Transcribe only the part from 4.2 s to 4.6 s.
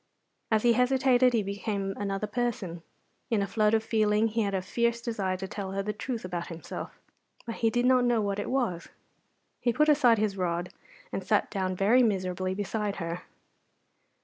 he had